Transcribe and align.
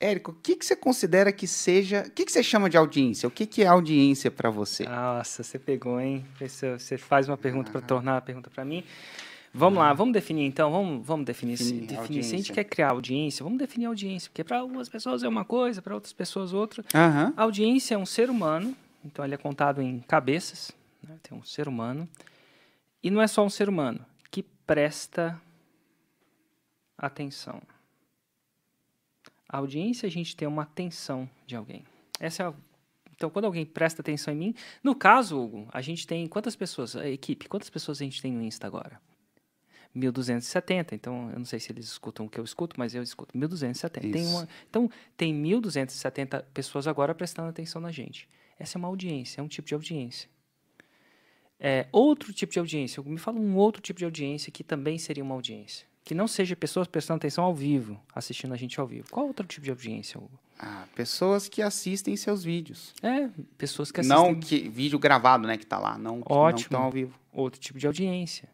Érico, 0.00 0.30
o 0.30 0.34
que, 0.34 0.54
que 0.54 0.64
você 0.64 0.76
considera 0.76 1.32
que 1.32 1.46
seja. 1.46 2.04
O 2.06 2.10
que, 2.10 2.24
que 2.24 2.30
você 2.30 2.42
chama 2.42 2.70
de 2.70 2.76
audiência? 2.76 3.26
O 3.26 3.30
que, 3.30 3.44
que 3.46 3.62
é 3.62 3.66
audiência 3.66 4.30
para 4.30 4.48
você? 4.48 4.84
Nossa, 4.84 5.42
você 5.42 5.58
pegou, 5.58 6.00
hein? 6.00 6.24
Você 6.40 6.96
faz 6.96 7.28
uma 7.28 7.36
pergunta 7.36 7.72
para 7.72 7.80
tornar 7.80 8.18
a 8.18 8.20
pergunta 8.20 8.48
para 8.48 8.64
mim. 8.64 8.84
Vamos 9.52 9.78
lá, 9.78 9.92
vamos 9.92 10.12
definir 10.12 10.44
então, 10.44 10.70
vamos, 10.70 11.06
vamos 11.06 11.24
definir, 11.24 11.56
definir, 11.56 11.86
definir 11.86 12.22
se 12.22 12.34
a 12.34 12.36
gente 12.36 12.52
quer 12.52 12.64
criar 12.64 12.90
audiência, 12.90 13.42
vamos 13.42 13.58
definir 13.58 13.86
audiência, 13.86 14.28
porque 14.28 14.44
para 14.44 14.58
algumas 14.58 14.88
pessoas 14.90 15.22
é 15.22 15.28
uma 15.28 15.44
coisa, 15.44 15.80
para 15.80 15.94
outras 15.94 16.12
pessoas 16.12 16.52
outra. 16.52 16.84
Uhum. 16.94 17.32
A 17.34 17.42
audiência 17.42 17.94
é 17.94 17.98
um 17.98 18.04
ser 18.04 18.28
humano, 18.28 18.76
então 19.02 19.24
ele 19.24 19.34
é 19.34 19.38
contado 19.38 19.80
em 19.80 20.00
cabeças, 20.00 20.70
né? 21.02 21.16
tem 21.22 21.36
um 21.36 21.42
ser 21.42 21.66
humano, 21.66 22.06
e 23.02 23.10
não 23.10 23.22
é 23.22 23.26
só 23.26 23.44
um 23.44 23.48
ser 23.48 23.70
humano 23.70 24.04
que 24.30 24.42
presta 24.42 25.40
atenção. 26.96 27.60
A 29.48 29.58
audiência 29.58 30.06
a 30.06 30.10
gente 30.10 30.36
tem 30.36 30.46
uma 30.46 30.62
atenção 30.62 31.28
de 31.46 31.56
alguém. 31.56 31.84
Essa 32.20 32.42
é 32.42 32.46
a 32.46 32.54
então, 33.18 33.28
quando 33.28 33.46
alguém 33.46 33.66
presta 33.66 34.00
atenção 34.00 34.32
em 34.32 34.36
mim, 34.36 34.54
no 34.80 34.94
caso, 34.94 35.36
Hugo, 35.36 35.68
a 35.72 35.80
gente 35.80 36.06
tem 36.06 36.24
quantas 36.28 36.54
pessoas, 36.54 36.94
a 36.94 37.08
equipe, 37.08 37.48
quantas 37.48 37.68
pessoas 37.68 38.00
a 38.00 38.04
gente 38.04 38.22
tem 38.22 38.32
no 38.32 38.40
Insta 38.40 38.64
agora? 38.64 39.00
1270, 39.92 40.94
então 40.94 41.28
eu 41.32 41.38
não 41.38 41.44
sei 41.44 41.58
se 41.58 41.72
eles 41.72 41.86
escutam 41.86 42.26
o 42.26 42.30
que 42.30 42.38
eu 42.38 42.44
escuto, 42.44 42.76
mas 42.78 42.94
eu 42.94 43.02
escuto 43.02 43.36
1270. 43.36 44.12
Tem 44.12 44.24
uma, 44.24 44.48
então 44.68 44.88
tem 45.16 45.34
1270 45.34 46.46
pessoas 46.54 46.86
agora 46.86 47.12
prestando 47.12 47.48
atenção 47.48 47.80
na 47.80 47.90
gente. 47.90 48.28
Essa 48.56 48.76
é 48.76 48.78
uma 48.78 48.86
audiência, 48.86 49.40
é 49.40 49.42
um 49.42 49.48
tipo 49.48 49.66
de 49.66 49.74
audiência. 49.74 50.30
É, 51.58 51.88
outro 51.90 52.32
tipo 52.32 52.52
de 52.52 52.60
audiência, 52.60 53.02
me 53.02 53.18
fala 53.18 53.40
um 53.40 53.56
outro 53.56 53.82
tipo 53.82 53.98
de 53.98 54.04
audiência 54.04 54.52
que 54.52 54.62
também 54.62 54.96
seria 54.96 55.24
uma 55.24 55.34
audiência. 55.34 55.88
Que 56.08 56.14
não 56.14 56.26
seja 56.26 56.56
pessoas 56.56 56.88
prestando 56.88 57.18
atenção 57.18 57.44
ao 57.44 57.54
vivo, 57.54 58.00
assistindo 58.14 58.54
a 58.54 58.56
gente 58.56 58.80
ao 58.80 58.86
vivo. 58.86 59.08
Qual 59.10 59.26
outro 59.26 59.46
tipo 59.46 59.62
de 59.62 59.70
audiência, 59.70 60.18
Hugo? 60.18 60.40
Ah, 60.58 60.86
pessoas 60.94 61.48
que 61.48 61.60
assistem 61.60 62.16
seus 62.16 62.42
vídeos. 62.42 62.94
É, 63.02 63.28
pessoas 63.58 63.92
que 63.92 64.00
assistem. 64.00 64.18
Não 64.18 64.40
que 64.40 64.68
vídeo 64.68 64.98
gravado, 64.98 65.46
né, 65.46 65.58
que 65.58 65.66
tá 65.66 65.78
lá, 65.78 65.98
não 65.98 66.20
Ótimo. 66.20 66.50
não 66.50 66.56
estão 66.56 66.82
ao 66.82 66.90
vivo. 66.90 67.14
Outro 67.30 67.60
tipo 67.60 67.78
de 67.78 67.86
audiência 67.86 68.48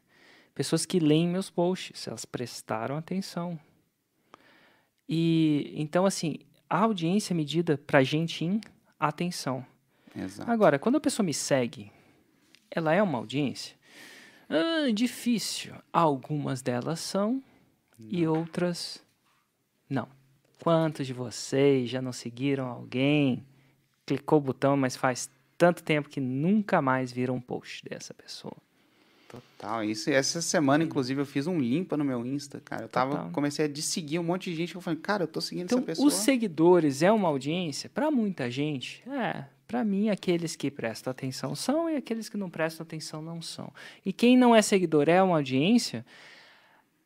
pessoas 0.54 0.86
que 0.86 1.00
leem 1.00 1.28
meus 1.28 1.50
posts, 1.50 2.06
elas 2.06 2.24
prestaram 2.24 2.96
atenção. 2.96 3.58
E 5.08 5.72
então 5.76 6.06
assim, 6.06 6.38
a 6.70 6.78
audiência 6.78 7.34
é 7.34 7.36
medida 7.36 7.76
para 7.76 8.02
gente 8.02 8.44
em 8.44 8.60
atenção. 8.98 9.66
Exato. 10.16 10.50
Agora, 10.50 10.78
quando 10.78 10.96
a 10.96 11.00
pessoa 11.00 11.26
me 11.26 11.34
segue, 11.34 11.90
ela 12.70 12.94
é 12.94 13.02
uma 13.02 13.18
audiência? 13.18 13.76
Ah, 14.48 14.90
difícil. 14.92 15.74
Algumas 15.92 16.62
delas 16.62 17.00
são 17.00 17.42
não. 17.98 18.08
e 18.10 18.26
outras 18.26 19.02
não. 19.88 20.08
Quantos 20.60 21.06
de 21.06 21.12
vocês 21.12 21.90
já 21.90 22.00
não 22.00 22.12
seguiram 22.12 22.66
alguém, 22.66 23.44
clicou 24.06 24.38
o 24.38 24.42
botão, 24.42 24.76
mas 24.76 24.96
faz 24.96 25.30
tanto 25.58 25.82
tempo 25.82 26.08
que 26.08 26.20
nunca 26.20 26.80
mais 26.80 27.12
viram 27.12 27.36
um 27.36 27.40
post 27.40 27.84
dessa 27.84 28.14
pessoa? 28.14 28.56
Total. 29.28 29.82
Isso, 29.82 30.10
essa 30.10 30.40
semana, 30.40 30.84
inclusive, 30.84 31.20
eu 31.20 31.26
fiz 31.26 31.46
um 31.46 31.58
limpa 31.58 31.96
no 31.96 32.04
meu 32.04 32.24
Insta, 32.24 32.60
cara. 32.60 32.84
Eu 32.84 32.88
tava, 32.88 33.30
comecei 33.30 33.66
a 33.66 33.76
seguir 33.76 34.18
um 34.18 34.22
monte 34.22 34.50
de 34.50 34.56
gente. 34.56 34.74
Eu 34.74 34.80
falei, 34.80 35.00
cara, 35.00 35.24
eu 35.24 35.28
tô 35.28 35.40
seguindo 35.40 35.64
então, 35.64 35.78
essa 35.78 35.86
pessoa. 35.86 36.06
Os 36.06 36.14
seguidores 36.14 37.02
é 37.02 37.10
uma 37.10 37.28
audiência? 37.28 37.90
Para 37.90 38.10
muita 38.10 38.50
gente, 38.50 39.02
é. 39.08 39.44
Para 39.66 39.82
mim, 39.82 40.08
aqueles 40.08 40.54
que 40.54 40.70
prestam 40.70 41.10
atenção 41.10 41.54
são 41.54 41.90
e 41.90 41.96
aqueles 41.96 42.28
que 42.28 42.36
não 42.36 42.50
prestam 42.50 42.84
atenção 42.84 43.20
não 43.20 43.42
são. 43.42 43.72
E 44.04 44.12
quem 44.12 44.36
não 44.36 44.54
é 44.54 44.62
seguidor 44.62 45.08
é 45.08 45.22
uma 45.22 45.36
audiência? 45.36 46.04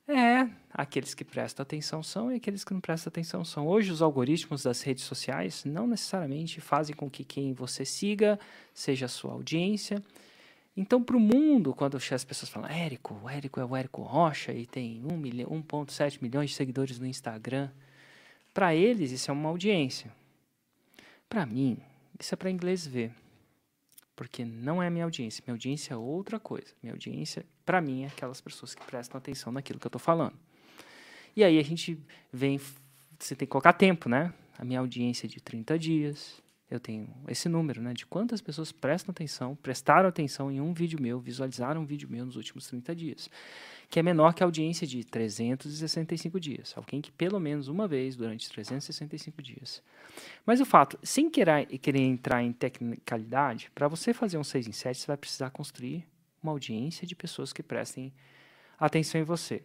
É, 0.09 0.49
aqueles 0.73 1.13
que 1.13 1.23
prestam 1.23 1.63
atenção 1.63 2.03
são 2.03 2.33
e 2.33 2.37
aqueles 2.37 2.65
que 2.65 2.73
não 2.73 2.81
prestam 2.81 3.11
atenção 3.11 3.45
são. 3.45 3.69
Hoje, 3.69 3.93
os 3.93 4.01
algoritmos 4.01 4.63
das 4.63 4.81
redes 4.81 5.05
sociais 5.05 5.67
não 5.67 5.87
necessariamente 5.87 6.63
fazem 6.63 6.97
com 6.97 7.11
que 7.11 7.23
quem 7.23 7.53
você 7.53 7.85
siga 7.85 8.41
seja 8.73 9.05
a 9.05 9.09
sua 9.09 9.33
audiência. 9.33 10.03
Então, 10.75 11.03
para 11.03 11.17
o 11.17 11.21
mundo, 11.21 11.75
quando 11.75 11.99
as 11.99 12.25
pessoas 12.25 12.49
falam, 12.49 12.71
Érico, 12.71 13.21
o 13.23 13.29
Érico 13.29 13.61
é 13.61 13.65
o 13.67 13.77
Érico 13.77 14.01
Rocha 14.01 14.51
e 14.53 14.65
tem 14.65 15.03
1,7 15.03 16.23
milhões 16.23 16.51
de 16.51 16.57
seguidores 16.57 16.99
no 16.99 17.07
Instagram, 17.07 17.69
para 18.55 18.75
eles 18.75 19.13
isso 19.13 19.31
é 19.31 19.35
uma 19.35 19.51
audiência. 19.51 20.11
Para 21.29 21.45
mim, 21.45 21.77
isso 22.19 22.33
é 22.33 22.37
para 22.37 22.51
inglês 22.51 22.87
ver. 22.87 23.13
Porque 24.19 24.45
não 24.45 24.83
é 24.83 24.91
minha 24.91 25.05
audiência. 25.05 25.45
Minha 25.47 25.55
audiência 25.55 25.95
é 25.95 25.97
outra 25.97 26.41
coisa. 26.41 26.75
Minha 26.83 26.93
audiência, 26.93 27.47
para 27.65 27.81
mim, 27.81 28.03
é 28.03 28.09
aquelas 28.09 28.41
pessoas 28.41 28.75
que 28.75 28.85
prestam 28.85 29.17
atenção 29.17 29.53
naquilo 29.53 29.79
que 29.79 29.87
eu 29.87 29.89
estou 29.89 30.01
falando. 30.01 30.37
E 31.37 31.45
aí 31.45 31.57
a 31.57 31.63
gente 31.63 31.97
vem. 32.33 32.61
Você 33.17 33.37
tem 33.37 33.47
que 33.47 33.53
colocar 33.53 33.73
tempo, 33.75 34.09
né? 34.09 34.35
A 34.59 34.65
minha 34.65 34.81
audiência 34.81 35.27
é 35.27 35.29
de 35.29 35.41
30 35.41 35.79
dias, 35.79 36.43
eu 36.71 36.79
tenho 36.79 37.09
esse 37.27 37.49
número, 37.49 37.81
né, 37.81 37.95
de 37.95 38.05
quantas 38.05 38.41
pessoas 38.41 38.71
prestam 38.71 39.11
atenção, 39.11 39.57
prestaram 39.57 40.09
atenção 40.09 40.51
em 40.51 40.61
um 40.61 40.75
vídeo 40.75 41.01
meu, 41.01 41.19
visualizaram 41.19 41.81
um 41.81 41.87
vídeo 41.87 42.09
meu 42.11 42.27
nos 42.27 42.37
últimos 42.37 42.67
30 42.67 42.95
dias, 42.95 43.31
que 43.89 43.99
é 43.99 44.03
menor 44.03 44.35
que 44.35 44.43
a 44.43 44.47
audiência 44.47 44.87
de 44.87 45.03
365 45.03 46.39
dias, 46.39 46.75
alguém 46.77 47.01
que 47.01 47.11
pelo 47.11 47.41
menos 47.41 47.69
uma 47.69 47.89
vez 47.89 48.17
durante 48.17 48.49
365 48.51 49.41
dias. 49.41 49.83
Mas 50.45 50.61
o 50.61 50.67
fato, 50.67 50.99
sem 51.03 51.31
querer, 51.31 51.67
querer 51.79 52.03
entrar 52.03 52.43
em 52.43 52.53
tecnicalidade, 52.53 53.71
para 53.75 53.89
você 53.89 54.13
fazer 54.13 54.37
um 54.37 54.45
6 54.45 54.69
em 54.69 54.73
7, 54.73 55.01
você 55.01 55.07
vai 55.07 55.17
precisar 55.17 55.51
construir 55.51 56.07
uma 56.43 56.53
audiência 56.53 57.07
de 57.07 57.17
pessoas 57.17 57.51
que 57.51 57.63
prestem 57.63 58.13
atenção 58.79 59.21
em 59.21 59.25
você. 59.25 59.63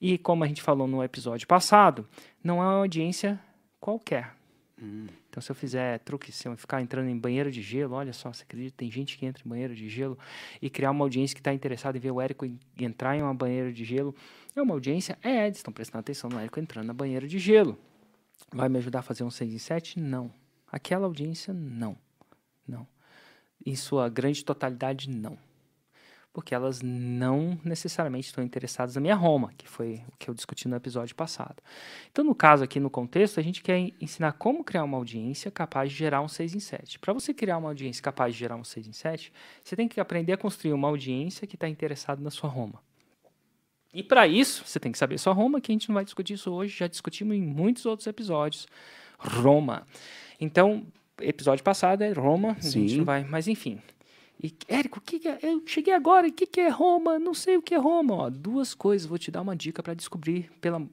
E 0.00 0.16
como 0.16 0.42
a 0.42 0.46
gente 0.46 0.62
falou 0.62 0.86
no 0.86 1.02
episódio 1.02 1.46
passado, 1.46 2.08
não 2.42 2.62
é 2.62 2.66
uma 2.66 2.78
audiência 2.78 3.38
qualquer. 3.78 4.34
Hum. 4.80 5.06
Então, 5.30 5.40
se 5.40 5.50
eu 5.50 5.54
fizer 5.54 5.98
truque, 6.00 6.30
se 6.30 6.46
eu 6.46 6.56
ficar 6.56 6.82
entrando 6.82 7.08
em 7.08 7.18
banheiro 7.18 7.50
de 7.50 7.62
gelo, 7.62 7.94
olha 7.94 8.12
só, 8.12 8.32
você 8.32 8.42
acredita, 8.42 8.76
tem 8.76 8.90
gente 8.90 9.16
que 9.16 9.24
entra 9.24 9.42
em 9.44 9.48
banheiro 9.48 9.74
de 9.74 9.88
gelo 9.88 10.18
e 10.60 10.68
criar 10.68 10.90
uma 10.90 11.04
audiência 11.04 11.34
que 11.34 11.40
está 11.40 11.52
interessada 11.52 11.96
em 11.96 12.00
ver 12.00 12.10
o 12.10 12.20
Érico 12.20 12.46
entrar 12.78 13.16
em 13.16 13.22
uma 13.22 13.34
banheiro 13.34 13.72
de 13.72 13.84
gelo. 13.84 14.14
É 14.54 14.60
uma 14.60 14.74
audiência? 14.74 15.18
É, 15.22 15.46
eles 15.46 15.58
estão 15.58 15.72
prestando 15.72 16.00
atenção 16.00 16.28
no 16.28 16.38
Érico 16.38 16.60
entrando 16.60 16.86
na 16.86 16.94
banheira 16.94 17.26
de 17.26 17.38
gelo. 17.38 17.78
Vai 18.52 18.68
me 18.68 18.78
ajudar 18.78 19.00
a 19.00 19.02
fazer 19.02 19.24
um 19.24 19.30
6 19.30 19.54
em 19.54 19.58
7? 19.58 19.98
Não. 19.98 20.30
Aquela 20.70 21.06
audiência, 21.06 21.54
não. 21.54 21.96
Não. 22.68 22.86
Em 23.64 23.74
sua 23.74 24.08
grande 24.08 24.44
totalidade, 24.44 25.08
não 25.08 25.38
porque 26.36 26.54
elas 26.54 26.82
não 26.82 27.58
necessariamente 27.64 28.26
estão 28.26 28.44
interessadas 28.44 28.94
na 28.94 29.00
minha 29.00 29.14
Roma, 29.14 29.54
que 29.56 29.66
foi 29.66 30.02
o 30.06 30.16
que 30.18 30.28
eu 30.28 30.34
discuti 30.34 30.68
no 30.68 30.76
episódio 30.76 31.16
passado. 31.16 31.62
Então, 32.12 32.22
no 32.22 32.34
caso 32.34 32.62
aqui 32.62 32.78
no 32.78 32.90
contexto, 32.90 33.40
a 33.40 33.42
gente 33.42 33.62
quer 33.62 33.90
ensinar 33.98 34.32
como 34.32 34.62
criar 34.62 34.84
uma 34.84 34.98
audiência 34.98 35.50
capaz 35.50 35.90
de 35.90 35.96
gerar 35.96 36.20
um 36.20 36.28
6 36.28 36.54
em 36.54 36.60
7. 36.60 36.98
Para 36.98 37.14
você 37.14 37.32
criar 37.32 37.56
uma 37.56 37.70
audiência 37.70 38.02
capaz 38.02 38.34
de 38.34 38.38
gerar 38.38 38.56
um 38.56 38.64
6 38.64 38.86
em 38.86 38.92
7, 38.92 39.32
você 39.64 39.74
tem 39.74 39.88
que 39.88 39.98
aprender 39.98 40.34
a 40.34 40.36
construir 40.36 40.74
uma 40.74 40.88
audiência 40.88 41.46
que 41.46 41.56
está 41.56 41.70
interessada 41.70 42.20
na 42.20 42.30
sua 42.30 42.50
Roma. 42.50 42.82
E 43.94 44.02
para 44.02 44.28
isso, 44.28 44.62
você 44.66 44.78
tem 44.78 44.92
que 44.92 44.98
saber 44.98 45.16
sua 45.16 45.32
Roma, 45.32 45.58
que 45.58 45.72
a 45.72 45.74
gente 45.74 45.88
não 45.88 45.94
vai 45.94 46.04
discutir 46.04 46.34
isso 46.34 46.52
hoje, 46.52 46.76
já 46.76 46.86
discutimos 46.86 47.34
em 47.34 47.40
muitos 47.40 47.86
outros 47.86 48.06
episódios. 48.06 48.66
Roma. 49.18 49.86
Então, 50.38 50.86
episódio 51.18 51.64
passado 51.64 52.02
é 52.02 52.12
Roma, 52.12 52.58
Sim. 52.60 52.84
a 52.84 52.88
gente 52.88 52.98
não 52.98 53.06
vai, 53.06 53.24
mas 53.24 53.48
enfim. 53.48 53.80
E, 54.42 54.54
Érico, 54.68 54.98
o 54.98 55.02
que, 55.02 55.26
é? 55.26 55.38
Eu 55.42 55.62
cheguei 55.66 55.94
agora, 55.94 56.28
o 56.28 56.32
que, 56.32 56.46
que 56.46 56.60
é 56.60 56.68
Roma? 56.68 57.18
Não 57.18 57.32
sei 57.32 57.56
o 57.56 57.62
que 57.62 57.74
é 57.74 57.78
Roma. 57.78 58.14
Ó, 58.14 58.30
duas 58.30 58.74
coisas, 58.74 59.06
vou 59.06 59.18
te 59.18 59.30
dar 59.30 59.40
uma 59.40 59.56
dica 59.56 59.82
para 59.82 59.94
descobrir 59.94 60.50
pela, 60.60 60.78
o 60.78 60.90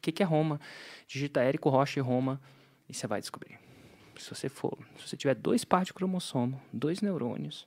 que, 0.00 0.10
que 0.10 0.22
é 0.22 0.26
Roma. 0.26 0.60
Digita 1.06 1.40
Érico 1.40 1.68
Rocha 1.68 2.00
e 2.00 2.02
Roma 2.02 2.40
e 2.88 2.94
você 2.94 3.06
vai 3.06 3.20
descobrir. 3.20 3.58
Se 4.18 4.34
você 4.34 4.48
for, 4.48 4.76
se 4.98 5.08
você 5.08 5.16
tiver 5.16 5.34
dois 5.34 5.64
pares 5.64 5.86
de 5.86 5.94
cromossomo, 5.94 6.60
dois 6.72 7.00
neurônios, 7.00 7.66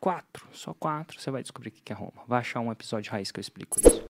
quatro, 0.00 0.46
só 0.52 0.72
quatro, 0.72 1.20
você 1.20 1.30
vai 1.30 1.42
descobrir 1.42 1.68
o 1.68 1.72
que, 1.72 1.82
que 1.82 1.92
é 1.92 1.96
Roma. 1.96 2.24
Vai 2.26 2.40
achar 2.40 2.60
um 2.60 2.72
episódio 2.72 3.12
raiz 3.12 3.30
que 3.30 3.38
eu 3.38 3.42
explico 3.42 3.80
isso. 3.80 4.09